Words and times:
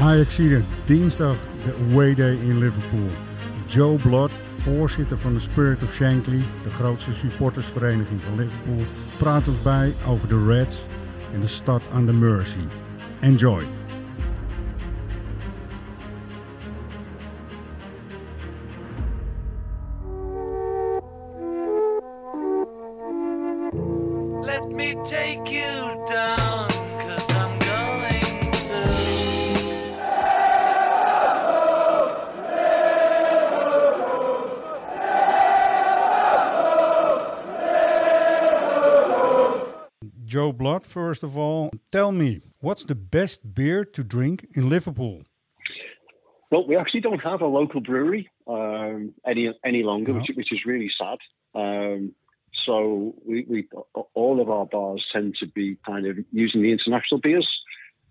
Ajaxide, 0.00 0.62
dinsdag 0.84 1.36
de 1.64 1.74
away 1.90 2.14
day 2.14 2.32
in 2.32 2.58
Liverpool. 2.58 3.08
Joe 3.66 3.96
Blood, 3.96 4.30
voorzitter 4.56 5.18
van 5.18 5.34
de 5.34 5.40
Spirit 5.40 5.82
of 5.82 5.94
Shankly, 5.94 6.42
de 6.62 6.70
grootste 6.70 7.12
supportersvereniging 7.12 8.22
van 8.22 8.36
Liverpool, 8.36 8.84
praat 9.16 9.48
ons 9.48 9.62
bij 9.62 9.94
over 10.06 10.28
de 10.28 10.44
Reds 10.46 10.76
en 11.34 11.40
de 11.40 11.48
stad 11.48 11.82
aan 11.92 12.06
de 12.06 12.12
Mersey. 12.12 12.62
Enjoy! 13.20 13.77
Blott, 40.58 40.84
first 40.84 41.22
of 41.22 41.38
all, 41.38 41.70
tell 41.92 42.12
me, 42.12 42.40
what's 42.60 42.84
the 42.84 42.94
best 42.94 43.54
beer 43.54 43.84
to 43.84 44.02
drink 44.02 44.46
in 44.54 44.68
Liverpool? 44.68 45.22
Well, 46.50 46.66
we 46.66 46.76
actually 46.76 47.00
don't 47.02 47.20
have 47.20 47.40
a 47.42 47.46
local 47.46 47.80
brewery 47.80 48.28
um, 48.46 49.14
any 49.26 49.50
any 49.64 49.82
longer, 49.82 50.12
No. 50.12 50.18
which, 50.18 50.30
which 50.36 50.52
is 50.52 50.60
really 50.66 50.90
sad. 51.00 51.18
Um, 51.54 52.14
so 52.66 53.14
we, 53.26 53.44
we 53.48 53.68
all 54.14 54.40
of 54.40 54.48
our 54.50 54.66
bars 54.66 55.04
tend 55.12 55.36
to 55.40 55.46
be 55.46 55.76
kind 55.86 56.06
of 56.06 56.16
using 56.32 56.62
the 56.62 56.72
international 56.72 57.20
beers. 57.20 57.48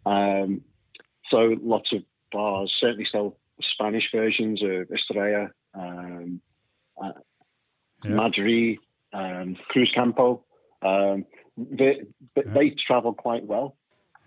Um, 0.06 0.62
so 1.32 1.56
lots 1.62 1.90
of 1.92 2.04
bars 2.32 2.72
certainly 2.80 3.08
sell 3.12 3.38
Spanish 3.74 4.06
versions 4.14 4.62
of 4.64 4.90
Estrella, 4.92 5.50
um, 5.74 6.40
uh, 7.04 7.12
Yeah. 8.04 8.12
Madrid, 8.12 8.78
um, 9.14 9.58
Cruz 9.70 9.92
Campo. 9.96 10.44
Um, 10.82 11.26
they, 11.58 12.02
but 12.36 12.46
Yeah. 12.48 12.54
they 12.54 12.70
travel 12.88 13.14
quite 13.14 13.44
well. 13.46 13.76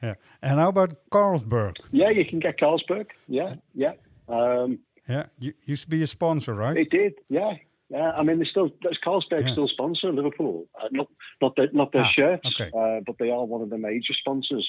Yeah. 0.03 0.15
And 0.43 0.59
how 0.59 0.69
about 0.71 0.95
Carlsberg? 1.11 1.77
Yeah, 1.93 2.11
you 2.11 2.25
can 2.25 2.39
get 2.41 2.59
Carlsberg. 2.59 3.07
Yeah, 3.29 3.57
yeah. 3.75 3.93
Um, 4.29 4.81
Yeah, 5.09 5.27
you 5.39 5.53
used 5.67 5.83
to 5.85 5.91
be 5.91 6.03
a 6.03 6.07
sponsor, 6.07 6.55
right? 6.55 6.77
It 6.77 6.91
did, 6.91 7.15
yeah, 7.29 7.55
yeah. 7.89 8.13
I 8.13 8.23
mean, 8.23 8.39
they 8.39 8.45
still 8.45 8.69
does 8.81 8.99
Carlsberg 9.05 9.45
Yeah. 9.47 9.53
still 9.53 9.69
sponsor 9.69 10.13
Liverpool? 10.13 10.67
Uh, 10.81 10.89
not 10.93 11.09
not 11.43 11.57
their 11.57 11.69
not 11.73 11.93
their 11.93 12.05
Ah, 12.05 12.11
shirts, 12.15 12.47
okay. 12.61 12.71
uh, 12.77 13.01
but 13.07 13.19
they 13.19 13.31
are 13.31 13.45
one 13.45 13.61
of 13.63 13.71
the 13.71 13.79
major 13.79 14.13
sponsors 14.15 14.67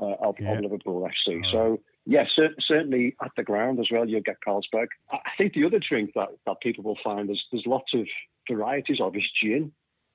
uh, 0.00 0.06
of, 0.28 0.34
Yeah. 0.40 0.52
of 0.54 0.60
Liverpool 0.62 1.06
FC. 1.08 1.42
So 1.52 1.80
yeah, 2.06 2.26
cer- 2.34 2.54
certainly 2.60 3.14
at 3.22 3.30
the 3.36 3.42
ground 3.44 3.78
as 3.78 3.88
well, 3.92 4.08
you'll 4.08 4.22
get 4.22 4.38
Carlsberg. 4.46 4.88
I 5.12 5.30
think 5.38 5.52
the 5.54 5.64
other 5.64 5.78
drink 5.78 6.12
that, 6.14 6.30
that 6.46 6.60
people 6.60 6.82
will 6.84 6.98
find 7.04 7.30
is 7.30 7.40
there's 7.52 7.66
lots 7.66 7.92
of 7.94 8.06
varieties 8.50 9.00
of 9.00 9.14
is 9.16 9.30
gin. 9.40 9.72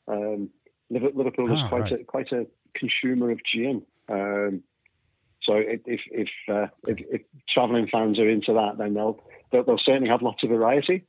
Um, 0.08 0.50
Liverpool 0.90 1.46
is 1.52 1.62
Ah, 1.64 1.70
quite 1.70 1.82
right. 1.82 2.02
a 2.02 2.04
quite 2.04 2.32
a 2.32 2.48
consumer 2.76 3.32
of 3.32 3.40
gin. 3.44 3.84
Um, 4.08 4.64
so 5.44 5.54
if 5.56 5.82
if 5.86 6.02
if, 6.12 6.30
uh, 6.50 6.68
if 6.88 6.98
if 7.10 7.22
travelling 7.54 7.88
fans 7.92 8.20
are 8.20 8.30
into 8.30 8.54
that, 8.54 8.78
then 8.78 8.94
they'll, 8.94 9.18
they'll 9.52 9.64
they'll 9.64 9.78
certainly 9.84 10.10
have 10.10 10.22
lots 10.22 10.44
of 10.44 10.50
variety. 10.50 11.06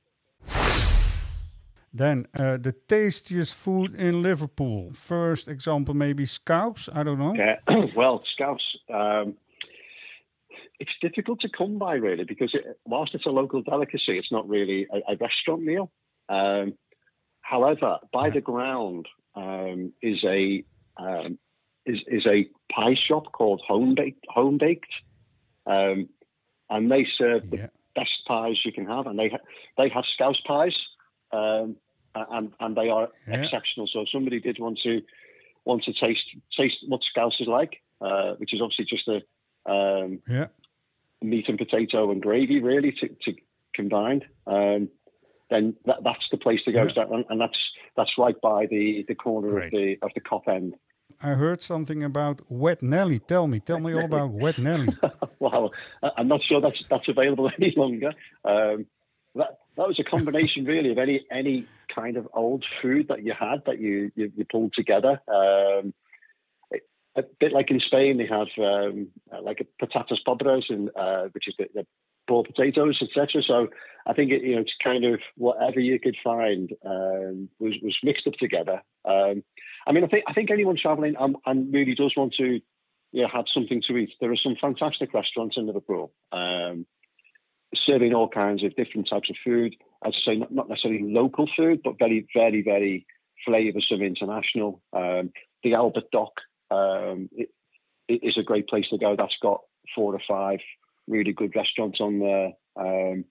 Then 1.93 2.27
uh, 2.39 2.57
the 2.57 2.73
tastiest 2.89 3.55
food 3.55 3.95
in 3.97 4.23
Liverpool. 4.23 4.93
First 4.93 5.49
example, 5.49 5.93
maybe 5.95 6.25
Scouse. 6.25 6.89
I 6.93 7.03
don't 7.03 7.19
know. 7.19 7.35
Yeah, 7.35 7.57
well, 7.97 8.23
Scouse, 8.33 8.77
um, 8.95 9.35
it's 10.79 10.93
difficult 11.01 11.41
to 11.41 11.49
come 11.49 11.79
by 11.79 11.95
really 11.95 12.25
because 12.25 12.51
it, 12.55 12.79
whilst 12.85 13.15
it's 13.15 13.27
a 13.27 13.31
local 13.31 13.63
delicacy, 13.63 14.19
it's 14.19 14.31
not 14.31 14.49
really 14.49 14.87
a, 14.93 15.13
a 15.13 15.17
restaurant 15.17 15.63
meal. 15.63 15.91
Um, 16.29 16.75
however, 17.41 17.97
by 18.13 18.31
the 18.31 18.41
ground 18.41 19.07
um, 19.35 19.93
is 20.03 20.23
a 20.25 20.65
um, 20.97 21.39
is 21.87 21.99
is 22.07 22.27
a 22.27 22.49
pie 22.73 22.97
shop 23.09 23.33
called 23.33 23.63
Home 23.67 23.95
Baked, 23.95 24.25
Home 24.29 24.59
Baked, 24.59 24.93
um, 25.67 26.09
and 26.69 26.91
they 26.91 27.07
serve 27.17 27.51
the 27.51 27.71
best 27.95 28.11
pies 28.27 28.59
you 28.65 28.73
can 28.73 28.87
have, 28.87 29.07
and 29.07 29.19
they 29.19 29.29
ha- 29.29 29.45
they 29.77 29.89
have 29.89 30.05
Scouse 30.15 30.41
pies, 30.47 30.77
um, 31.33 31.77
and 32.15 32.53
and 32.61 32.77
they 32.77 32.89
are 32.89 33.09
Yeah. 33.29 33.43
exceptional. 33.43 33.87
So 33.87 34.01
if 34.03 34.11
somebody 34.11 34.41
did 34.41 34.59
want 34.59 34.79
to 34.85 35.03
want 35.65 35.85
to 35.85 35.93
taste 35.93 36.25
taste 36.57 36.77
what 36.87 37.03
Scouse 37.03 37.41
is 37.41 37.49
like, 37.49 37.83
uh, 38.01 38.35
which 38.35 38.53
is 38.55 38.61
obviously 38.61 38.87
just 38.87 39.09
a 39.09 39.23
um, 39.71 40.21
Yeah. 40.29 40.47
meat 41.23 41.49
and 41.49 41.59
potato 41.59 42.11
and 42.11 42.23
gravy 42.23 42.61
really 42.61 42.93
to, 42.93 43.09
to 43.09 43.35
combined, 43.75 44.25
um, 44.47 44.89
then 45.51 45.77
that, 45.85 45.99
that's 46.03 46.25
the 46.31 46.39
place 46.39 46.63
to 46.65 46.73
go. 46.73 46.85
Yeah. 46.85 47.05
And, 47.11 47.25
and 47.29 47.41
that's 47.41 47.59
that's 47.97 48.13
right 48.19 48.39
by 48.41 48.67
the, 48.67 49.05
the 49.09 49.15
corner 49.15 49.51
Great. 49.51 49.67
of 49.67 49.71
the 49.73 49.99
of 50.03 50.11
the 50.15 50.21
Kop 50.21 50.49
end. 50.49 50.75
I 51.23 51.31
heard 51.31 51.61
something 51.61 52.03
about 52.03 52.41
Wet 52.49 52.83
Nelly. 52.83 53.19
Tell 53.19 53.47
me, 53.47 53.61
tell 53.61 53.79
me 53.81 53.93
all 53.93 54.05
about 54.05 54.31
Wet 54.31 54.59
Nelly. 54.59 54.89
well, 55.39 55.71
I- 56.03 56.11
I'm 56.19 56.29
not 56.29 56.41
sure 56.43 56.61
that's 56.61 56.83
that's 56.89 57.09
available 57.09 57.51
any 57.61 57.75
longer. 57.77 58.13
Um, 58.45 58.87
that 59.35 59.59
that 59.77 59.87
was 59.87 59.99
a 59.99 60.05
combination 60.05 60.65
really 60.65 60.91
of 60.91 60.99
any 60.99 61.27
any 61.31 61.67
kind 61.95 62.17
of 62.17 62.29
old 62.35 62.65
food 62.81 63.09
that 63.09 63.23
you 63.23 63.35
had 63.39 63.63
that 63.67 63.81
you 63.81 64.11
you, 64.15 64.33
you 64.37 64.45
pulled 64.45 64.73
together. 64.75 65.21
Um, 65.29 65.95
a 67.17 67.23
bit 67.41 67.53
like 67.53 67.71
in 67.71 67.81
Spain, 67.81 68.19
they 68.19 68.27
have 68.27 68.49
um, 68.59 69.09
uh, 69.33 69.43
like 69.43 69.61
a 69.61 69.85
patatas 69.85 70.19
pobres, 70.25 70.67
and 70.69 70.91
uh, 70.95 71.25
which 71.33 71.49
is 71.49 71.55
the, 71.59 71.67
the 71.75 71.87
potatoes, 72.31 73.01
etc. 73.03 73.43
So 73.43 73.69
I 74.07 74.13
think 74.13 74.31
it, 74.31 74.43
you 74.43 74.55
know 74.55 74.63
it's 74.63 74.75
kind 74.83 75.05
of 75.05 75.21
whatever 75.37 75.81
you 75.81 75.99
could 75.99 76.17
find 76.23 76.71
um, 76.85 77.49
was 77.59 77.75
was 77.83 77.97
mixed 78.03 78.27
up 78.27 78.35
together. 78.35 78.83
Um, 79.05 79.43
I 79.87 79.93
mean, 79.93 80.05
I 80.05 80.09
think 80.09 80.25
I 80.27 80.33
think 80.33 80.51
anyone 80.51 80.77
travelling 80.81 81.15
and, 81.19 81.37
and 81.47 81.73
really 81.73 81.95
does 81.95 82.15
want 82.17 82.35
to 82.39 82.61
you 83.13 83.23
know, 83.23 83.29
have 83.33 83.47
something 83.53 83.83
to 83.89 83.97
eat. 83.97 84.11
There 84.21 84.33
are 84.33 84.37
some 84.37 84.57
fantastic 84.61 85.13
restaurants 85.13 85.57
in 85.57 85.67
Liverpool, 85.67 86.13
um, 86.33 86.87
serving 87.75 88.15
all 88.15 88.29
kinds 88.29 88.63
of 88.65 88.77
different 88.77 89.09
types 89.09 89.31
of 89.31 89.37
food. 89.45 89.75
As 90.07 90.15
I 90.17 90.33
say, 90.33 90.37
not, 90.37 90.53
not 90.53 90.69
necessarily 90.69 91.03
local 91.03 91.49
food, 91.57 91.81
but 91.83 91.99
very, 91.99 92.27
very, 92.35 92.63
very 92.63 93.07
flavoursome 93.47 94.07
international. 94.07 94.83
Um, 94.93 95.31
the 95.63 95.75
Albert 95.75 96.11
Dock 96.13 96.33
um, 96.71 97.29
it, 97.33 97.51
it 98.09 98.21
is 98.23 98.37
a 98.39 98.43
great 98.43 98.69
place 98.69 98.87
to 98.91 98.99
go. 98.99 99.17
That's 99.17 99.37
got 99.43 99.61
four 99.95 100.15
or 100.15 100.21
five 100.29 100.61
really 101.11 101.33
good 101.33 101.55
restaurants 101.55 101.99
on 102.01 102.21
there. 102.21 102.53
Um, 102.77 103.25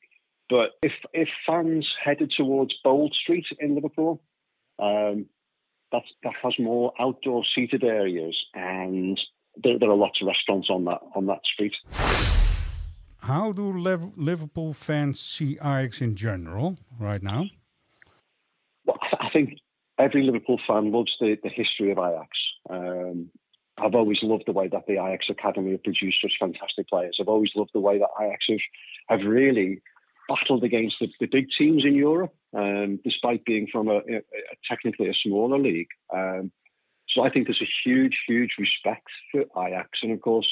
but 0.50 0.72
if 0.84 0.94
if 1.14 1.30
fans 1.48 1.88
headed 2.04 2.32
towards 2.36 2.74
Bold 2.84 3.16
Street 3.22 3.46
in 3.60 3.76
Liverpool, 3.76 4.22
um, 4.80 5.28
that 5.92 6.04
that 6.24 6.34
has 6.44 6.54
more 6.60 6.94
outdoor 7.00 7.44
seated 7.56 7.84
areas, 7.84 8.36
and 8.54 9.20
there, 9.64 9.80
there 9.80 9.90
are 9.90 9.96
lots 9.96 10.22
of 10.22 10.28
restaurants 10.28 10.70
on 10.70 10.86
that 10.86 11.00
on 11.16 11.28
that 11.28 11.42
street. 11.46 11.74
How 13.22 13.52
do 13.52 13.78
Lev- 13.78 14.18
Liverpool 14.18 14.74
fans 14.74 15.20
see 15.20 15.54
Ajax 15.54 16.02
in 16.02 16.16
general 16.16 16.78
right 17.00 17.22
now? 17.22 17.46
Well, 18.86 18.98
I 19.02 19.28
I 19.28 19.30
think 19.32 19.60
every 20.00 20.24
Liverpool 20.24 20.60
fan 20.68 20.92
loves 20.92 21.12
the, 21.20 21.38
the 21.44 21.50
history 21.50 21.92
of 21.92 21.98
Ajax. 22.00 22.30
Um, 22.70 23.30
I've 23.82 23.96
always 23.96 24.20
loved 24.22 24.44
the 24.46 24.52
way 24.54 24.68
that 24.68 24.86
the 24.88 24.94
Ajax 24.94 25.28
Academy 25.30 25.72
have 25.72 25.84
produced 25.84 26.22
such 26.22 26.34
fantastic 26.40 26.88
players. 26.90 27.18
I've 27.20 27.28
always 27.28 27.52
loved 27.56 27.72
the 27.74 27.80
way 27.80 28.00
that 28.00 28.10
Ajax 28.22 28.46
have, 28.50 29.20
have 29.20 29.28
really 29.28 29.82
battled 30.28 30.64
against 30.64 30.96
the, 31.00 31.08
the 31.20 31.28
big 31.28 31.48
teams 31.58 31.84
in 31.86 31.96
Europe, 31.96 32.34
um, 32.56 33.00
despite 33.04 33.46
being 33.46 33.68
from 33.72 33.88
a, 33.88 33.98
a, 33.98 34.22
technically 34.70 35.10
a 35.10 35.14
smaller 35.14 35.58
league. 35.58 35.90
Um, 36.14 36.52
so 37.10 37.24
I 37.24 37.30
think 37.30 37.48
there's 37.48 37.62
a 37.62 37.90
huge, 37.90 38.18
huge 38.28 38.52
respect 38.60 39.08
for 39.32 39.42
Ajax, 39.66 40.00
and 40.04 40.12
of 40.12 40.22
course, 40.22 40.48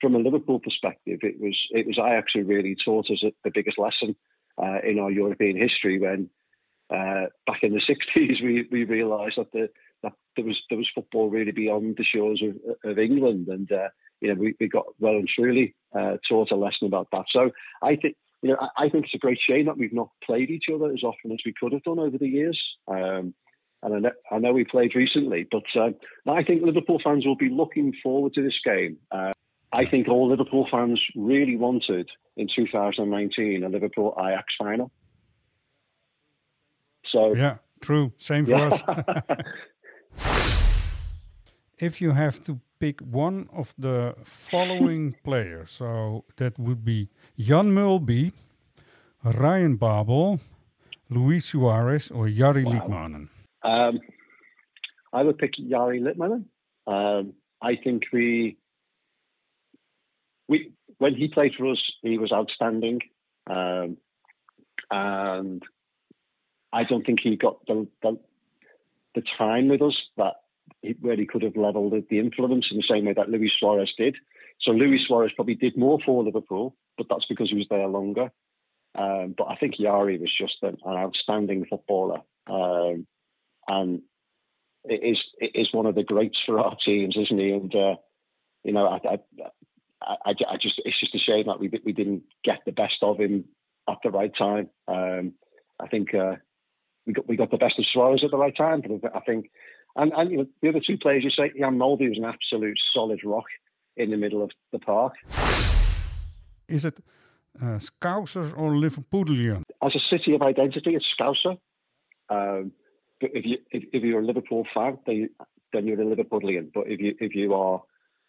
from 0.00 0.14
a 0.14 0.18
Liverpool 0.18 0.58
perspective, 0.58 1.20
it 1.22 1.40
was 1.40 1.56
it 1.70 1.86
was 1.86 1.98
Ajax 1.98 2.32
who 2.34 2.42
really 2.42 2.74
taught 2.84 3.10
us 3.10 3.22
the 3.22 3.50
biggest 3.52 3.78
lesson 3.78 4.16
uh, 4.60 4.78
in 4.82 4.98
our 4.98 5.10
European 5.10 5.56
history 5.56 6.00
when 6.00 6.28
uh, 6.90 7.26
back 7.46 7.62
in 7.62 7.72
the 7.72 7.80
sixties, 7.86 8.40
we, 8.42 8.66
we 8.72 8.84
realised 8.84 9.36
that 9.36 9.52
the 9.52 9.68
that 10.02 10.12
there 10.36 10.44
was 10.44 10.58
there 10.68 10.78
was 10.78 10.88
football 10.94 11.30
really 11.30 11.52
beyond 11.52 11.96
the 11.96 12.04
shores 12.04 12.42
of, 12.42 12.90
of 12.90 12.98
England, 12.98 13.48
and 13.48 13.70
uh, 13.70 13.88
you 14.20 14.28
know 14.28 14.40
we, 14.40 14.54
we 14.60 14.68
got 14.68 14.86
well 14.98 15.14
and 15.14 15.28
truly 15.28 15.74
uh, 15.94 16.16
taught 16.28 16.50
a 16.50 16.56
lesson 16.56 16.86
about 16.86 17.08
that. 17.12 17.24
So 17.30 17.50
I 17.82 17.96
think 17.96 18.16
you 18.42 18.50
know 18.50 18.56
I, 18.60 18.86
I 18.86 18.88
think 18.88 19.04
it's 19.04 19.14
a 19.14 19.18
great 19.18 19.38
shame 19.46 19.66
that 19.66 19.78
we've 19.78 19.92
not 19.92 20.10
played 20.24 20.50
each 20.50 20.66
other 20.72 20.92
as 20.92 21.02
often 21.02 21.32
as 21.32 21.40
we 21.44 21.54
could 21.58 21.72
have 21.72 21.82
done 21.82 21.98
over 21.98 22.18
the 22.18 22.28
years. 22.28 22.60
Um, 22.88 23.34
and 23.82 23.94
I 23.94 23.98
know, 23.98 24.10
I 24.30 24.38
know 24.38 24.52
we 24.52 24.64
played 24.64 24.94
recently, 24.94 25.46
but 25.50 25.62
uh, 25.74 25.90
I 26.30 26.42
think 26.42 26.62
Liverpool 26.62 27.00
fans 27.02 27.24
will 27.24 27.36
be 27.36 27.48
looking 27.48 27.94
forward 28.02 28.34
to 28.34 28.42
this 28.42 28.58
game. 28.62 28.98
Uh, 29.10 29.32
I 29.72 29.86
think 29.86 30.08
all 30.08 30.28
Liverpool 30.28 30.66
fans 30.70 31.00
really 31.16 31.56
wanted 31.56 32.10
in 32.36 32.48
2019 32.54 33.64
a 33.64 33.68
Liverpool 33.68 34.14
Ajax 34.18 34.46
final. 34.58 34.90
So 37.10 37.34
Yeah, 37.34 37.56
true. 37.80 38.12
Same 38.18 38.46
for 38.46 38.54
us. 38.56 38.80
if 41.78 42.00
you 42.00 42.12
have 42.12 42.42
to 42.44 42.60
pick 42.78 43.00
one 43.00 43.48
of 43.52 43.74
the 43.78 44.14
following 44.24 45.16
players, 45.24 45.70
so 45.72 46.24
that 46.36 46.58
would 46.58 46.84
be 46.84 47.08
Jan 47.38 47.72
Molby, 47.72 48.32
Ryan 49.24 49.76
Babel, 49.76 50.40
Luis 51.08 51.46
Suarez, 51.46 52.10
or 52.10 52.26
Jari 52.26 52.64
Litmanen. 52.64 53.28
Um, 53.62 54.00
I 55.12 55.22
would 55.22 55.38
pick 55.38 55.54
Jari 55.54 56.00
Litmanen. 56.00 56.44
Um, 56.86 57.34
I 57.62 57.76
think 57.76 58.04
we 58.12 58.56
we 60.48 60.72
when 60.98 61.14
he 61.14 61.28
played 61.28 61.54
for 61.56 61.70
us, 61.70 61.82
he 62.02 62.18
was 62.18 62.32
outstanding, 62.32 63.00
um, 63.48 63.96
and 64.90 65.62
I 66.72 66.84
don't 66.84 67.04
think 67.04 67.20
he 67.22 67.36
got 67.36 67.64
the 67.66 67.86
the, 68.02 68.18
the 69.14 69.22
time 69.38 69.68
with 69.68 69.82
us 69.82 69.96
that 70.16 70.34
he, 70.82 70.94
where 71.00 71.16
he 71.16 71.26
could 71.26 71.42
have 71.42 71.56
levelled 71.56 71.94
the 72.08 72.18
influence 72.18 72.66
in 72.70 72.76
the 72.76 72.84
same 72.88 73.04
way 73.04 73.12
that 73.14 73.28
Luis 73.28 73.52
Suarez 73.58 73.92
did. 73.96 74.16
So 74.60 74.72
Luis 74.72 75.02
Suarez 75.06 75.32
probably 75.34 75.54
did 75.54 75.76
more 75.76 75.98
for 76.04 76.22
Liverpool, 76.22 76.76
but 76.96 77.06
that's 77.08 77.26
because 77.28 77.50
he 77.50 77.56
was 77.56 77.66
there 77.70 77.88
longer. 77.88 78.30
Um, 78.94 79.34
but 79.36 79.44
I 79.44 79.56
think 79.56 79.76
Jari 79.76 80.20
was 80.20 80.32
just 80.36 80.56
an, 80.62 80.76
an 80.84 80.96
outstanding 80.96 81.64
footballer, 81.68 82.20
um, 82.48 83.06
and 83.68 84.02
it 84.84 85.00
is 85.04 85.18
it 85.38 85.52
is 85.54 85.72
one 85.72 85.86
of 85.86 85.94
the 85.94 86.02
greats 86.02 86.38
for 86.44 86.58
our 86.58 86.76
teams, 86.84 87.16
isn't 87.16 87.38
he? 87.38 87.52
And 87.52 87.74
uh, 87.74 87.94
you 88.64 88.72
know, 88.72 88.88
I, 88.88 88.96
I, 89.08 89.18
I, 90.02 90.34
I, 90.50 90.56
just 90.60 90.80
it's 90.84 90.98
just 90.98 91.14
a 91.14 91.18
shame 91.18 91.44
that 91.46 91.60
we 91.60 91.70
we 91.84 91.92
didn't 91.92 92.24
get 92.44 92.60
the 92.66 92.72
best 92.72 92.96
of 93.02 93.20
him 93.20 93.44
at 93.88 93.98
the 94.02 94.10
right 94.10 94.32
time. 94.36 94.70
Um, 94.88 95.34
I 95.78 95.86
think 95.86 96.12
uh, 96.12 96.36
we 97.10 97.14
got 97.14 97.28
we 97.28 97.36
got 97.36 97.50
the 97.50 97.56
best 97.56 97.78
of 97.78 97.84
Suarez 97.92 98.22
at 98.24 98.30
the 98.30 98.36
right 98.36 98.56
time, 98.56 98.82
but 98.82 99.14
I 99.14 99.20
think 99.20 99.50
and 99.96 100.12
and 100.12 100.30
you 100.30 100.36
know 100.38 100.46
the 100.62 100.68
other 100.68 100.80
two 100.86 100.96
players 100.96 101.24
you 101.24 101.30
say 101.30 101.52
Jan 101.58 101.76
Molby 101.76 102.08
was 102.08 102.18
an 102.18 102.24
absolute 102.24 102.78
solid 102.94 103.20
rock 103.24 103.46
in 103.96 104.10
the 104.10 104.16
middle 104.16 104.42
of 104.42 104.50
the 104.72 104.78
park. 104.78 105.14
Is 106.68 106.84
it 106.84 106.98
uh, 107.60 107.78
Scousers 107.78 108.56
or 108.56 108.70
Liverpudlian? 108.70 109.62
As 109.82 109.94
a 109.96 110.00
city 110.08 110.34
of 110.34 110.42
identity, 110.42 110.94
it's 110.94 111.06
Scouser. 111.18 111.58
Um, 112.28 112.72
but 113.20 113.30
if 113.34 113.44
you 113.44 113.58
if, 113.72 113.82
if, 113.92 114.02
you're 114.04 114.20
a 114.20 114.24
Liverpool 114.24 114.64
fan, 114.72 114.98
then, 115.06 115.16
you, 115.16 115.28
then 115.72 115.86
you're 115.86 116.00
a 116.00 116.16
Liverpudlian. 116.16 116.70
But 116.72 116.84
if 116.86 117.00
you 117.00 117.16
if 117.18 117.34
you 117.34 117.54
are 117.54 117.82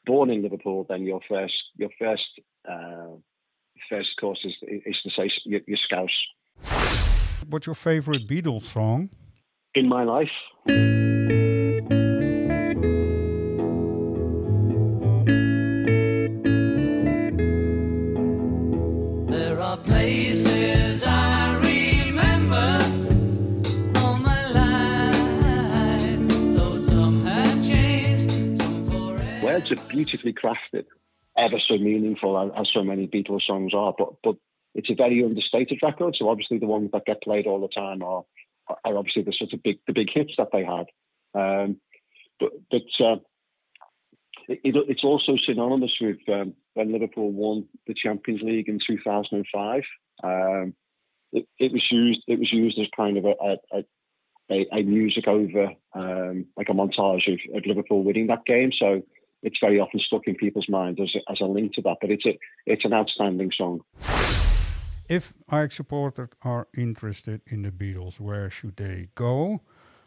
born 0.06 0.31
in 0.31 0.42
Liverpool, 0.42 0.88
then 0.89 1.04
your 1.04 1.22
first 1.30 1.54
your 1.77 1.92
first 2.00 2.31
uh, 2.68 3.13
first 3.89 4.10
course 4.19 4.39
is 4.44 4.56
is 4.63 4.98
to 5.04 5.10
say 5.16 5.30
you're, 5.45 5.62
you're 5.68 5.86
Scouse. 5.88 6.19
What's 7.47 7.65
your 7.65 7.75
favorite 7.75 8.27
Beatles 8.27 8.63
song? 8.63 9.09
In 9.75 9.88
my 9.88 10.03
life. 10.03 10.29
There 19.29 19.59
are 19.59 19.77
places 19.77 21.03
I 21.05 21.55
remember 21.63 22.79
on 23.99 24.21
my 24.21 24.47
life, 24.51 26.29
though 26.57 26.77
some 26.77 27.25
have 27.25 27.63
changed. 27.63 28.63
Words 29.43 29.71
are 29.71 29.88
beautifully 29.88 30.33
crafted, 30.33 30.85
ever 31.38 31.59
so 31.67 31.77
meaningful 31.77 32.38
as, 32.38 32.51
as 32.59 32.69
so 32.73 32.83
many 32.83 33.07
Beatles 33.07 33.43
songs 33.43 33.73
are. 33.73 33.93
But 33.97 34.13
but 34.23 34.35
it's 34.73 34.89
a 34.89 34.95
very 34.95 35.23
understated 35.23 35.79
record. 35.81 36.15
So 36.18 36.29
obviously 36.29 36.59
the 36.59 36.65
ones 36.65 36.89
that 36.94 37.06
get 37.06 37.21
played 37.21 37.47
all 37.47 37.62
the 37.62 37.68
time 37.68 38.01
are 38.01 38.23
are 38.85 38.97
obviously 38.97 39.23
the 39.23 39.33
sort 39.33 39.53
of 39.53 39.63
big 39.63 39.79
the 39.88 39.94
big 39.94 40.09
hits 40.13 40.33
that 40.38 40.50
they 40.51 40.63
had. 40.63 40.85
Um, 41.33 41.77
but 42.39 42.51
but 42.69 43.06
uh, 43.06 43.18
it, 44.47 44.75
it's 44.88 45.03
also 45.03 45.35
synonymous 45.38 45.94
with 46.00 46.18
um, 46.29 46.53
when 46.73 46.91
Liverpool 46.91 47.31
won 47.31 47.68
the 47.88 47.94
Champions 47.94 48.41
League 48.41 48.69
in 48.69 48.79
2005. 48.85 49.83
Um, 50.23 50.74
it, 51.31 51.47
it, 51.57 51.71
was 51.71 51.85
used 51.91 52.21
it 52.27 52.39
was 52.39 52.51
used 52.51 52.77
as 52.79 52.88
kind 52.95 53.17
of 53.17 53.25
a, 53.25 53.35
a, 53.74 53.83
a, 54.51 54.67
a 54.74 54.83
music 54.83 55.27
over 55.27 55.69
um, 55.94 56.45
like 56.57 56.69
a 56.69 56.74
montage 56.74 57.31
of, 57.31 57.39
of 57.56 57.65
Liverpool 57.65 58.03
winning 58.03 58.27
that 58.27 58.45
game. 58.45 58.71
So 58.77 59.01
it's 59.44 59.57
very 59.62 59.79
often 59.79 60.00
stuck 60.00 60.27
in 60.27 60.35
people's 60.35 60.69
minds 60.69 61.00
as 61.01 61.09
a, 61.15 61.31
as 61.31 61.39
a 61.41 61.45
link 61.45 61.74
to 61.74 61.81
that. 61.83 61.97
But 62.01 62.12
it's 62.12 62.25
a 62.25 62.38
it's 62.65 62.85
an 62.85 62.94
outstanding 62.94 63.51
song. 63.57 63.81
If 65.12 65.34
Ajax 65.52 65.75
supporters 65.75 66.30
are 66.42 66.69
interested 66.74 67.42
in 67.46 67.63
the 67.63 67.69
Beatles, 67.69 68.18
where 68.18 68.50
should 68.50 68.78
they 68.78 69.10
go? 69.13 69.60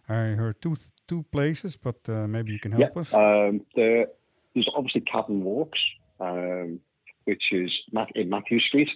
I 0.09 0.33
heard 0.41 0.63
two 0.63 0.77
two 1.07 1.25
places, 1.31 1.77
but 1.77 1.97
uh, 2.09 2.27
maybe 2.27 2.53
you 2.53 2.59
can 2.59 2.73
help 2.73 2.93
yeah, 2.95 3.01
us. 3.03 3.13
Um, 3.13 3.61
there, 3.77 4.07
there's 4.55 4.71
obviously 4.75 5.03
Cavern 5.03 5.45
Walks, 5.45 5.79
um, 6.21 6.81
which 7.25 7.43
is 7.53 7.71
in 8.15 8.31
Mathew 8.31 8.61
Street, 8.61 8.89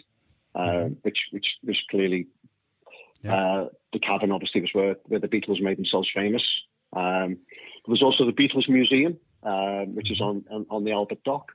uh, 0.55 0.61
mm-hmm. 0.61 0.95
which 1.03 1.19
which 1.31 1.47
was 1.63 1.77
clearly 1.91 2.27
yeah. 3.23 3.35
uh, 3.35 3.69
the 3.93 3.99
cavern. 3.99 4.33
Obviously, 4.33 4.63
was 4.63 4.71
where 4.73 4.97
where 5.09 5.21
the 5.21 5.29
Beatles 5.29 5.61
made 5.61 5.77
themselves 5.77 6.09
famous. 6.15 6.45
Um, 6.95 7.37
there 7.85 7.93
was 7.97 8.03
also 8.03 8.25
the 8.25 8.33
Beatles 8.33 8.67
Museum, 8.67 9.19
um, 9.43 9.95
which 9.95 10.11
is 10.11 10.23
on, 10.23 10.47
on, 10.51 10.65
on 10.71 10.85
the 10.85 10.93
Albert 10.93 11.23
Dock. 11.25 11.53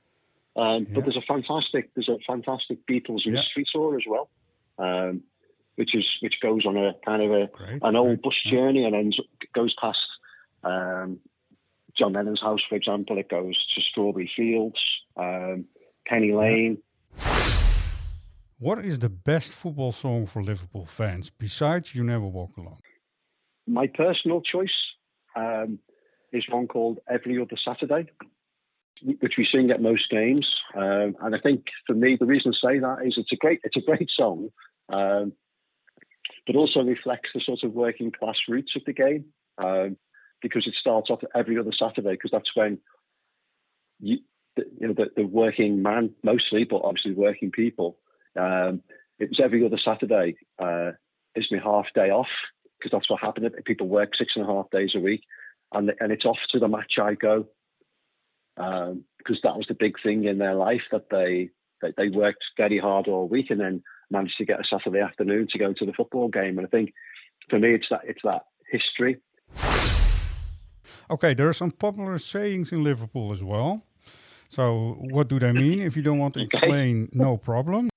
Um, 0.55 0.86
yeah. 0.88 0.93
But 0.93 1.05
there's 1.05 1.17
a 1.17 1.25
fantastic 1.27 1.89
there's 1.95 2.10
a 2.10 2.19
fantastic 2.27 2.86
Beatles 2.86 3.25
mystery 3.25 3.65
tour 3.74 3.95
as 3.95 4.03
well, 4.07 4.29
um, 4.77 5.23
which 5.75 5.95
is 5.95 6.05
which 6.21 6.35
goes 6.41 6.65
on 6.65 6.77
a 6.77 6.93
kind 7.05 7.21
of 7.21 7.31
a 7.31 7.47
great, 7.53 7.81
an 7.83 7.95
old 7.95 8.21
great. 8.21 8.21
bus 8.21 8.33
journey 8.51 8.85
and 8.85 8.95
ends 8.95 9.17
goes 9.53 9.73
past 9.79 9.97
um, 10.63 11.19
John 11.97 12.13
Lennon's 12.13 12.41
house, 12.41 12.61
for 12.67 12.75
example. 12.75 13.17
It 13.17 13.29
goes 13.29 13.55
to 13.75 13.81
Strawberry 13.81 14.31
Fields, 14.35 14.79
um, 15.17 15.65
Penny 16.07 16.33
Lane. 16.33 16.77
What 18.59 18.85
is 18.85 18.99
the 18.99 19.09
best 19.09 19.51
football 19.51 19.91
song 19.91 20.25
for 20.25 20.41
Liverpool 20.41 20.85
fans 20.85 21.29
besides 21.29 21.93
"You 21.95 22.03
Never 22.03 22.27
Walk 22.27 22.57
Alone"? 22.57 22.77
My 23.67 23.87
personal 23.87 24.41
choice. 24.41 24.69
Um, 25.35 25.79
is 26.33 26.43
one 26.49 26.67
called 26.67 26.99
Every 27.09 27.39
Other 27.39 27.57
Saturday, 27.63 28.09
which 29.19 29.33
we 29.38 29.48
sing 29.51 29.72
at 29.72 29.81
most 29.81 30.10
games. 30.10 30.48
Um, 30.75 31.15
and 31.22 31.36
I 31.36 31.39
think 31.39 31.65
for 31.86 31.93
me, 31.93 32.17
the 32.19 32.25
reason 32.25 32.53
I 32.53 32.67
say 32.74 32.79
that 32.79 33.05
is 33.05 33.15
it's 33.17 33.31
a 33.31 33.38
great 33.38 33.60
it's 33.63 33.77
a 33.77 33.81
great 33.81 34.10
song, 34.15 34.50
um, 34.91 35.33
but 36.48 36.55
also 36.55 36.81
reflects 36.81 37.29
the 37.33 37.41
sort 37.45 37.63
of 37.63 37.74
working 37.74 38.12
class 38.12 38.38
roots 38.48 38.74
of 38.75 38.83
the 38.86 38.93
game 38.93 39.25
um, 39.57 39.98
because 40.41 40.67
it 40.67 40.75
starts 40.79 41.10
off 41.10 41.22
every 41.36 41.57
other 41.57 41.72
Saturday 41.77 42.12
because 42.12 42.31
that's 42.31 42.55
when 42.55 42.79
you, 44.00 44.19
the, 44.55 44.63
you 44.79 44.88
know 44.88 44.93
the, 44.93 45.10
the, 45.15 45.24
working 45.25 45.81
man 45.81 46.12
mostly, 46.24 46.63
but 46.63 46.81
obviously 46.83 47.13
working 47.13 47.51
people. 47.51 47.98
Um, 48.39 48.81
it 49.19 49.29
was 49.29 49.39
every 49.43 49.65
other 49.65 49.79
Saturday 49.83 50.36
uh, 50.60 50.91
is 51.36 51.48
my 51.51 51.60
half 51.60 51.86
day 51.93 52.10
off 52.10 52.27
because 52.79 52.91
that's 52.91 53.10
what 53.10 53.22
happened. 53.22 53.50
People 53.65 53.88
work 53.88 54.12
six 54.17 54.33
and 54.36 54.43
a 54.43 54.48
half 54.48 54.69
days 54.72 54.91
a 54.95 55.00
week 55.00 55.24
and 55.74 55.91
and 56.00 56.12
it's 56.12 56.25
off 56.25 56.38
to 56.51 56.60
the 56.60 56.67
match 56.67 56.93
I 57.01 57.15
go 57.15 57.48
because 58.55 59.39
that 59.43 59.57
was 59.57 59.65
the 59.67 59.75
big 59.77 59.95
thing 60.01 60.25
in 60.25 60.38
their 60.38 60.55
life 60.55 60.81
that 60.91 61.10
they, 61.10 61.50
they 61.81 61.93
they 61.98 62.10
worked 62.10 62.43
very 62.57 62.79
hard 62.79 63.07
all 63.07 63.27
week 63.27 63.50
and 63.50 63.60
then 63.60 63.83
managed 64.10 64.38
to 64.38 64.45
get 64.45 64.60
a 64.60 64.63
Saturday 64.69 65.00
afternoon 65.00 65.48
to 65.51 65.60
go 65.60 65.74
to 65.74 65.86
the 65.86 65.93
football 65.93 66.29
game. 66.29 66.57
And 66.57 66.67
I 66.67 66.69
think 66.69 66.93
for 67.50 67.60
me, 67.60 67.74
it's 67.74 67.88
that 67.89 68.01
it's 68.05 68.22
that 68.24 68.43
history. 68.72 69.19
Okay, 71.10 71.33
there 71.33 71.50
are 71.50 71.53
some 71.53 71.72
popular 71.72 72.17
sayings 72.17 72.72
in 72.72 72.83
Liverpool 72.83 73.31
as 73.33 73.43
well. 73.43 73.83
So, 74.50 74.98
what 75.00 75.27
do 75.27 75.39
they 75.39 75.51
mean? 75.51 75.79
If 75.79 75.98
you 75.98 76.03
don't 76.03 76.19
want 76.19 76.36
to 76.36 76.41
explain, 76.50 77.05
okay. 77.05 77.12
no 77.13 77.38
problem. 77.38 77.89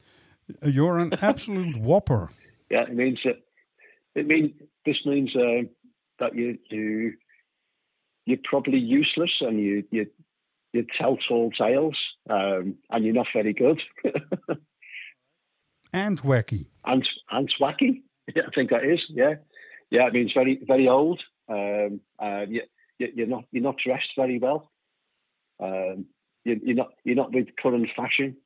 You're 0.62 0.98
an 0.98 1.12
absolute 1.20 1.76
whopper. 1.88 2.30
Yeah, 2.70 2.82
it 2.82 2.94
means 2.94 3.20
that. 3.24 3.42
It 4.14 4.26
means 4.26 4.52
this 4.86 4.96
means 5.04 5.36
uh, 5.36 5.68
that 6.18 6.34
you 6.34 6.58
you 6.70 7.12
you're 8.24 8.38
probably 8.44 8.78
useless 8.78 9.30
and 9.40 9.60
you 9.60 9.84
you 9.90 10.06
you 10.76 10.86
tell 10.98 11.16
tall 11.28 11.50
tales 11.50 11.96
um, 12.28 12.76
and 12.90 13.04
you're 13.04 13.14
not 13.14 13.26
very 13.32 13.52
good. 13.52 13.80
and 15.92 16.20
wacky. 16.22 16.66
And 16.84 17.08
and 17.30 17.52
wacky. 17.60 18.02
Yeah, 18.34 18.42
I 18.46 18.50
think 18.54 18.70
that 18.70 18.84
is. 18.84 19.00
Yeah, 19.08 19.34
yeah. 19.90 20.06
It 20.06 20.12
means 20.12 20.32
very 20.34 20.60
very 20.66 20.88
old. 20.88 21.20
Um, 21.48 22.00
uh, 22.18 22.44
you, 22.48 22.62
you're 22.98 23.26
not 23.26 23.44
you're 23.52 23.62
not 23.62 23.76
dressed 23.84 24.10
very 24.16 24.38
well. 24.38 24.70
Um, 25.60 26.06
you, 26.44 26.60
you're 26.62 26.76
not 26.76 26.92
you're 27.04 27.16
not 27.16 27.32
with 27.32 27.48
current 27.60 27.88
fashion. 27.96 28.36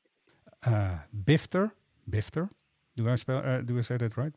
Uh, 0.65 0.99
bifter, 1.25 1.71
bifter. 2.09 2.51
Do 2.97 3.09
I 3.09 3.17
spell? 3.17 3.43
Uh, 3.45 3.61
do 3.63 3.79
I 3.79 3.83
say 3.83 3.97
that 3.97 4.17
right? 4.17 4.33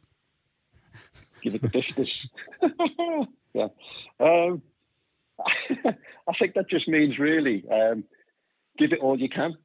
Give 1.42 1.56
it 1.56 1.62
the 1.62 1.68
bifters. 1.78 3.28
yeah. 3.54 3.68
Um, 4.20 4.62
I 6.28 6.34
think 6.40 6.54
that 6.56 6.70
just 6.70 6.88
means 6.88 7.20
really 7.20 7.64
um, 7.72 8.04
give 8.78 8.92
it 8.94 9.00
all 9.00 9.20
you 9.20 9.30
can. 9.30 9.56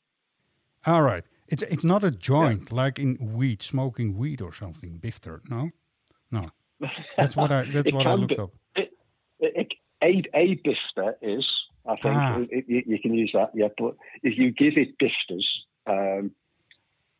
All 0.87 1.03
right. 1.03 1.25
It's 1.49 1.63
it's 1.63 1.85
not 1.85 2.05
a 2.05 2.11
joint 2.11 2.69
yeah. 2.71 2.77
like 2.77 2.99
in 2.99 3.17
weed, 3.35 3.63
smoking 3.63 4.17
weed 4.17 4.43
or 4.43 4.53
something. 4.53 4.99
Bifter, 5.01 5.41
no, 5.49 5.71
no. 6.31 6.51
That's 7.17 7.37
what 7.37 7.51
I 7.51 7.65
that's 7.73 7.93
what 7.93 8.07
I 8.07 8.15
looked 8.15 8.37
be. 8.37 8.39
up. 8.39 8.53
It, 8.77 8.93
it, 9.41 9.73
a 10.03 10.23
a 10.35 10.57
bifter 10.57 11.15
is, 11.23 11.47
I 11.87 11.97
think 11.97 12.15
Ah. 12.17 12.39
it, 12.51 12.65
it, 12.69 12.87
you 12.87 12.99
can 13.01 13.15
use 13.15 13.31
that. 13.33 13.51
Yeah, 13.55 13.69
but 13.79 13.95
if 14.23 14.37
you 14.39 14.51
give 14.51 14.77
it 14.77 14.99
bifters, 14.99 15.47
um, 15.87 16.33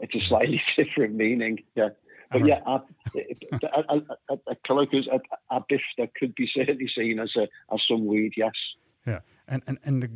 it's 0.01 0.15
a 0.15 0.21
slightly 0.29 0.61
different 0.77 1.15
meaning. 1.15 1.65
Yeah, 1.75 1.91
but 2.31 2.47
yeah, 2.47 2.61
a, 2.67 2.81
a, 3.63 3.85
a, 3.89 3.97
a, 4.31 4.39
a 4.49 4.57
colloquial 4.67 5.05
a, 5.13 5.57
a 5.57 5.61
bifter 5.61 6.09
could 6.19 6.35
be 6.35 6.49
certainly 6.55 6.89
seen 6.95 7.19
as 7.19 7.31
a 7.37 7.49
as 7.73 7.81
some 7.89 8.07
weed. 8.07 8.33
Yes. 8.37 8.53
Yeah, 9.07 9.21
and 9.47 9.63
and 9.67 9.79
and 9.85 10.03
the 10.03 10.11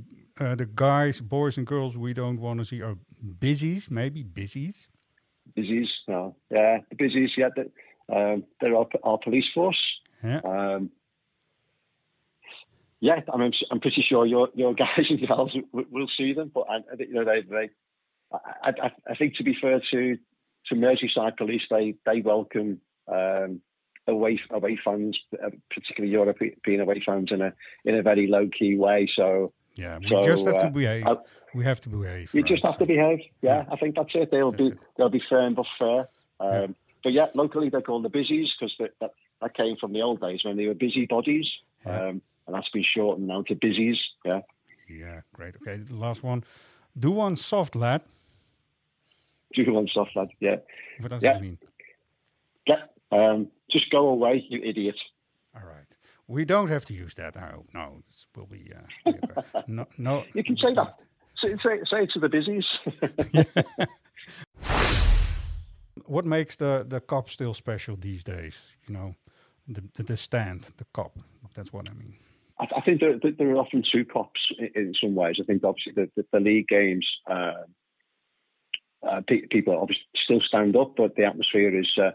uh, 0.44 0.54
the 0.54 0.66
guys, 0.66 1.20
boys 1.20 1.56
and 1.56 1.66
girls 1.66 1.96
we 1.96 2.12
don't 2.12 2.40
want 2.40 2.60
to 2.60 2.64
see 2.64 2.82
are 2.82 2.96
busies, 3.38 3.90
maybe 3.90 4.22
busies. 4.22 4.88
Busies, 5.54 5.88
no, 6.08 6.36
yeah, 6.50 6.78
the 6.88 6.96
busies, 6.96 7.30
yeah, 7.36 7.48
the, 7.54 7.70
um, 8.14 8.44
they're 8.60 8.76
our, 8.76 8.86
our 9.02 9.18
police 9.18 9.44
force. 9.54 9.80
Yeah, 10.22 10.40
Um, 10.44 10.90
yeah, 13.00 13.20
I 13.32 13.36
mean, 13.36 13.52
I'm 13.70 13.80
pretty 13.80 14.04
sure 14.08 14.24
your 14.26 14.48
your 14.54 14.74
guys 14.84 15.06
and 15.10 15.20
gals 15.26 15.52
will, 15.72 15.84
will 15.90 16.08
see 16.16 16.32
them, 16.32 16.50
but 16.54 16.66
I, 16.70 16.76
I 16.76 16.96
you 16.98 17.14
know 17.14 17.24
they 17.24 17.42
they. 17.42 17.70
I, 18.32 18.70
I, 18.70 18.90
I 19.10 19.14
think 19.16 19.36
to 19.36 19.44
be 19.44 19.54
fair 19.60 19.80
to 19.90 20.16
to 20.68 20.74
Merseyside 20.74 21.36
Police, 21.36 21.62
they 21.70 21.94
they 22.06 22.20
welcome 22.20 22.80
um, 23.08 23.60
away 24.06 24.40
away 24.50 24.78
fans, 24.84 25.18
uh, 25.42 25.50
particularly 25.74 26.12
European 26.12 26.54
being 26.64 26.80
away 26.80 27.02
fans, 27.04 27.30
in 27.30 27.40
a 27.42 27.52
in 27.84 27.94
a 27.96 28.02
very 28.02 28.26
low 28.26 28.48
key 28.48 28.76
way. 28.76 29.08
So 29.14 29.52
yeah. 29.74 29.98
We 29.98 30.08
so, 30.08 30.22
just 30.24 30.46
have 30.46 30.58
to 30.58 30.66
uh, 30.66 30.70
behave. 30.70 31.06
I- 31.06 31.16
we 31.54 31.64
have 31.64 31.80
to 31.80 31.90
behave. 31.90 32.32
you 32.34 32.40
right? 32.40 32.48
just 32.48 32.64
have 32.64 32.78
to 32.78 32.86
behave. 32.86 33.20
Yeah, 33.42 33.64
I 33.70 33.76
think 33.76 33.94
that's 33.94 34.14
it. 34.14 34.30
They'll 34.30 34.52
That's 34.52 34.62
be 34.62 34.68
it. 34.68 34.78
they'll 34.96 35.10
be 35.10 35.22
firm 35.28 35.54
but 35.54 35.66
fair. 35.78 36.08
Um, 36.40 36.52
Yeah. 36.52 36.66
But 37.04 37.12
yeah, 37.14 37.26
locally 37.34 37.68
they're 37.68 37.82
called 37.82 38.04
the 38.04 38.08
busies 38.08 38.48
because 38.58 38.74
that, 38.78 38.92
that 39.00 39.10
that 39.40 39.54
came 39.54 39.76
from 39.76 39.92
the 39.92 40.02
old 40.02 40.20
days 40.20 40.44
when 40.44 40.56
they 40.56 40.66
were 40.66 40.74
busy 40.74 41.04
bodies, 41.06 41.46
Yeah. 41.84 42.08
um, 42.08 42.22
and 42.46 42.54
that's 42.54 42.68
been 42.70 42.84
shortened 42.84 43.26
now 43.26 43.42
to 43.42 43.54
busies. 43.54 43.98
Yeah, 44.24 44.40
Yeah, 44.88 45.20
great. 45.34 45.56
Okay, 45.56 45.76
the 45.82 45.94
last 45.96 46.22
one. 46.22 46.44
Do 46.98 47.10
one 47.10 47.36
soft, 47.36 47.74
lad. 47.74 48.02
Do 49.54 49.72
one 49.72 49.88
soft 49.92 50.16
lad. 50.16 50.28
Yeah, 50.40 50.56
What 51.00 51.10
does 51.10 51.22
Yeah. 51.22 51.34
that 51.34 51.42
mean? 51.42 51.58
yeah. 52.66 52.82
Um, 53.10 53.48
just 53.70 53.90
go 53.90 54.08
away, 54.08 54.44
you 54.48 54.60
idiot. 54.62 54.96
All 55.54 55.62
right. 55.66 55.86
We 56.28 56.44
don't 56.44 56.68
have 56.68 56.84
to 56.86 56.94
use 56.94 57.14
that. 57.16 57.34
No, 57.34 57.64
no. 57.74 58.02
This 58.08 58.26
will 58.34 58.46
be. 58.46 58.72
Uh, 59.06 59.62
no, 59.66 59.86
no. 59.98 60.24
You 60.34 60.42
can 60.44 60.56
say 60.56 60.72
that. 60.74 60.98
Say, 61.42 61.54
say, 61.62 61.80
say 61.90 62.02
it 62.04 62.10
to 62.14 62.20
the 62.20 62.28
busies. 62.28 62.66
What 66.06 66.24
makes 66.24 66.56
the 66.56 66.84
the 66.88 67.00
Kop 67.00 67.28
still 67.28 67.54
special 67.54 67.96
these 67.96 68.22
days? 68.24 68.54
You 68.88 68.94
know, 68.94 69.14
the 69.68 69.82
the, 69.96 70.02
the 70.02 70.16
stand, 70.16 70.66
the 70.76 70.84
Kop. 70.94 71.12
That's 71.54 71.72
what 71.72 71.88
I 71.88 71.92
mean. 71.94 72.14
I, 72.58 72.66
I 72.76 72.80
think 72.80 73.00
there, 73.00 73.18
there 73.38 73.50
are 73.50 73.56
often 73.56 73.82
two 73.92 74.04
Kops 74.04 74.40
in, 74.58 74.70
in 74.74 74.94
some 75.00 75.14
ways. 75.14 75.36
I 75.40 75.44
think 75.44 75.64
obviously 75.64 75.92
the, 75.94 76.10
the, 76.16 76.24
the 76.32 76.40
league 76.40 76.68
games, 76.68 77.06
uh, 77.30 77.62
uh, 79.08 79.20
pe- 79.26 79.46
people 79.50 79.78
obviously 79.78 80.04
still 80.22 80.40
stand 80.46 80.76
up, 80.76 80.94
but 80.96 81.16
the 81.16 81.24
atmosphere 81.24 81.78
is 81.78 81.90
uh, 81.98 82.10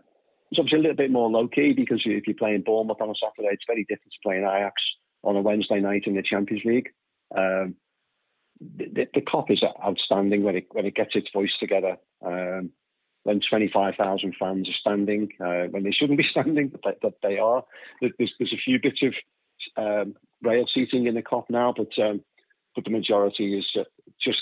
it's 0.51 0.60
obviously 0.60 0.79
a 0.79 0.82
little 0.82 0.96
bit 0.96 1.12
more 1.12 1.29
low 1.29 1.48
key 1.48 1.74
because 1.74 2.01
if 2.06 2.25
you're 2.25 2.36
playing 2.36 2.63
Bournemouth 2.65 3.01
on 3.01 3.10
a 3.10 3.13
Saturday, 3.15 3.53
it's 3.53 3.65
very 3.67 3.84
different 3.84 4.13
to 4.13 4.20
playing 4.24 4.44
Ajax 4.44 4.82
on 5.24 5.36
a 5.36 5.41
Wednesday 5.41 5.79
night 5.79 6.03
in 6.06 6.15
the 6.15 6.24
Champions 6.24 6.63
League. 6.63 6.89
Um, 7.36 7.75
the, 8.60 9.08
the, 9.13 9.22
Kop 9.22 9.51
is 9.51 9.62
outstanding 9.84 10.44
when 10.44 10.56
it 10.56 10.67
when 10.72 10.86
it 10.86 10.96
gets 10.96 11.15
its 11.15 11.27
voice 11.34 11.51
together. 11.60 11.98
Um, 12.25 12.72
when 13.24 13.41
25,000 13.41 14.36
fans 14.39 14.70
are 14.70 14.79
standing, 14.79 15.27
uh, 15.41 15.67
when 15.70 15.84
they 15.84 15.91
shouldn't 15.91 16.17
be 16.17 16.25
standing, 16.32 16.70
but 16.70 16.82
they, 16.84 16.94
but 17.01 17.13
they 17.22 17.38
are. 17.38 17.65
There's, 18.00 18.32
there's 18.39 18.53
a 18.53 18.63
few 18.63 18.79
bits 18.82 19.01
of 19.03 19.13
um, 19.75 20.15
rail 20.41 20.65
seating 20.74 21.08
in 21.08 21.15
the 21.15 21.22
Kop 21.22 21.50
now, 21.50 21.74
but 21.75 21.89
um, 22.01 22.22
but 22.74 22.86
the 22.86 22.91
majority 22.91 23.58
is 23.58 23.65
uh, 23.77 23.84
just 24.24 24.39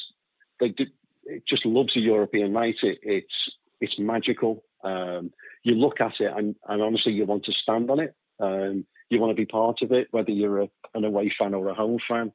they 0.60 0.70
do, 0.70 0.86
it 1.26 1.44
just 1.48 1.66
loves 1.66 1.96
a 1.96 2.00
European 2.00 2.54
night. 2.54 2.76
It, 2.84 3.00
it's 3.02 3.34
it's 3.82 4.00
magical. 4.00 4.64
Um, 4.84 5.32
you 5.64 5.76
look 5.76 6.00
at 6.00 6.14
it 6.20 6.32
and, 6.36 6.56
and 6.68 6.82
honestly, 6.82 7.12
you 7.12 7.26
want 7.26 7.44
to 7.46 7.52
stand 7.52 7.90
on 7.90 8.00
it. 8.00 8.16
Um, 8.40 8.86
you 9.10 9.20
want 9.20 9.32
to 9.32 9.36
be 9.36 9.46
part 9.46 9.82
of 9.82 9.92
it, 9.92 10.08
whether 10.12 10.32
you're 10.32 10.62
a, 10.62 10.70
an 10.94 11.04
away 11.06 11.32
fan 11.38 11.54
or 11.54 11.70
a 11.70 11.74
home 11.74 12.00
fan. 12.08 12.32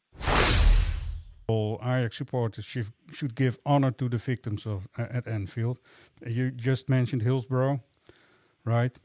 All 1.49 1.81
Ajax 1.83 2.17
supporters 2.19 2.65
should, 2.65 2.93
should 3.13 3.35
give 3.35 3.59
honor 3.67 3.91
to 3.93 4.09
the 4.09 4.19
victims 4.19 4.67
of 4.67 4.89
uh, 4.99 5.07
at 5.11 5.27
Anfield. 5.27 5.79
You 6.27 6.51
just 6.51 6.89
mentioned 6.89 7.23
Hillsborough, 7.23 7.81
right? 8.65 8.97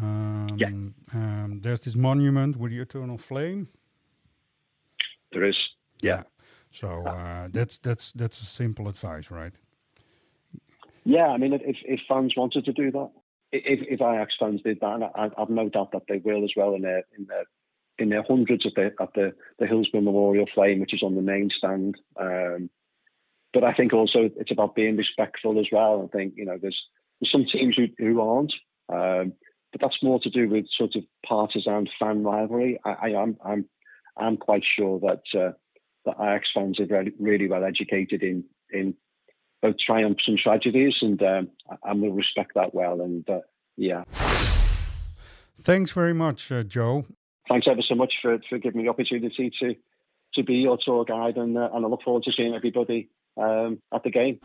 Um, 0.00 0.48
Yeah. 0.56 0.68
Um, 1.14 1.60
there's 1.62 1.80
this 1.80 1.96
monument 1.96 2.56
with 2.56 2.72
the 2.72 2.80
eternal 2.80 3.18
flame. 3.18 3.68
There 5.32 5.44
is, 5.44 5.56
yeah. 6.02 6.22
So 6.70 7.02
uh, 7.06 7.48
that's 7.50 7.78
that's 7.78 8.12
that's 8.12 8.40
a 8.40 8.46
simple 8.46 8.88
advice, 8.88 9.30
right? 9.30 9.52
Yeah, 11.04 11.28
I 11.28 11.38
mean, 11.38 11.54
if, 11.54 11.76
if 11.84 12.00
fans 12.06 12.34
wanted 12.36 12.66
to 12.66 12.72
do 12.72 12.90
that, 12.90 13.10
if, 13.52 13.80
if 13.88 14.00
Ajax 14.00 14.34
fans 14.38 14.60
did 14.62 14.80
that, 14.80 14.94
and 14.94 15.04
I, 15.04 15.30
I've 15.38 15.48
no 15.48 15.68
doubt 15.68 15.92
that 15.92 16.02
they 16.08 16.18
will 16.18 16.44
as 16.44 16.52
well 16.56 16.74
in 16.74 16.82
their 16.82 17.04
in 17.18 17.26
their 17.26 17.44
in 17.98 18.08
their 18.10 18.22
hundreds 18.22 18.66
at 18.66 18.74
the 18.76 18.92
at 19.00 19.14
the, 19.14 19.32
the 19.58 19.66
Hillsborough 19.66 20.02
Memorial 20.02 20.46
Flame, 20.54 20.80
which 20.80 20.94
is 20.94 21.02
on 21.02 21.14
the 21.14 21.22
main 21.22 21.50
stand. 21.56 21.96
Um, 22.18 22.70
but 23.52 23.64
I 23.64 23.72
think 23.72 23.92
also 23.92 24.30
it's 24.36 24.52
about 24.52 24.74
being 24.74 24.96
respectful 24.96 25.58
as 25.58 25.66
well. 25.72 26.08
I 26.08 26.16
think 26.16 26.34
you 26.36 26.44
know 26.44 26.58
there's 26.60 26.80
there's 27.20 27.32
some 27.32 27.46
teams 27.50 27.76
who, 27.76 27.86
who 27.98 28.20
aren't, 28.20 28.52
um, 28.88 29.32
but 29.72 29.80
that's 29.80 30.02
more 30.02 30.20
to 30.20 30.30
do 30.30 30.48
with 30.48 30.66
sort 30.76 30.94
of 30.94 31.02
partisan 31.26 31.88
fan 31.98 32.22
rivalry. 32.22 32.78
I, 32.84 32.90
I 32.90 33.22
am 33.22 33.36
I'm 33.44 33.64
I'm 34.16 34.36
quite 34.36 34.62
sure 34.76 35.00
that 35.00 35.22
uh, 35.38 35.52
that 36.04 36.16
Ajax 36.20 36.48
fans 36.54 36.80
are 36.80 36.86
really, 36.86 37.12
really 37.18 37.48
well 37.48 37.64
educated 37.64 38.22
in 38.22 38.44
in 38.70 38.94
both 39.62 39.76
triumphs 39.84 40.24
and 40.26 40.38
tragedies, 40.38 40.94
and 41.02 41.22
um, 41.22 41.50
and 41.84 42.00
will 42.02 42.12
respect 42.12 42.52
that 42.54 42.74
well. 42.74 43.00
And 43.00 43.28
uh, 43.28 43.40
yeah, 43.76 44.04
Thanks 45.60 45.90
very 45.92 46.14
much, 46.14 46.50
uh, 46.50 46.62
Joe. 46.62 47.04
thanks 47.48 47.66
ever 47.70 47.82
so 47.86 47.94
much 47.94 48.14
for, 48.22 48.38
for 48.48 48.58
giving 48.58 48.78
me 48.78 48.84
the 48.84 48.90
opportunity 48.90 49.52
to 49.60 49.74
to 50.34 50.42
be 50.44 50.54
your 50.54 50.78
tour 50.82 51.04
guide, 51.04 51.36
and 51.36 51.56
uh, 51.56 51.68
and 51.74 51.84
I 51.84 51.88
look 51.88 52.02
forward 52.02 52.22
to 52.24 52.32
seeing 52.32 52.54
everybody 52.54 53.10
um, 53.36 53.80
at 53.92 54.02
the 54.02 54.10
game. 54.10 54.40